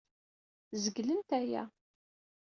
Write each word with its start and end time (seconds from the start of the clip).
Zeglent 0.83 1.29
aya. 1.39 1.63